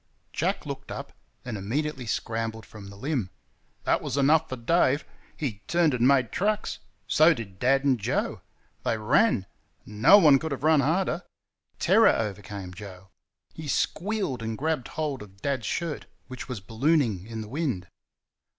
Jack 0.33 0.65
looked 0.65 0.91
up 0.91 1.13
and 1.45 1.59
immediately 1.59 2.07
scrambled 2.07 2.65
from 2.65 2.87
the 2.89 2.95
limb. 2.95 3.29
That 3.83 4.01
was 4.01 4.17
enough 4.17 4.49
for 4.49 4.55
Dave. 4.55 5.05
He 5.37 5.61
turned 5.67 5.93
and 5.93 6.07
made 6.07 6.31
tracks. 6.31 6.79
So 7.05 7.35
did 7.35 7.59
Dad 7.59 7.83
and 7.83 7.99
Joe. 7.99 8.41
They 8.83 8.97
ran. 8.97 9.45
No 9.85 10.17
one 10.17 10.39
could 10.39 10.51
have 10.53 10.63
run 10.63 10.79
harder. 10.79 11.21
Terror 11.77 12.09
overcame 12.17 12.73
Joe. 12.73 13.09
He 13.53 13.67
squealed 13.67 14.41
and 14.41 14.57
grabbed 14.57 14.87
hold 14.87 15.21
of 15.21 15.39
Dad's 15.43 15.67
shirt, 15.67 16.07
which 16.25 16.49
was 16.49 16.61
ballooning 16.61 17.27
in 17.27 17.41
the 17.41 17.47
wind. 17.47 17.87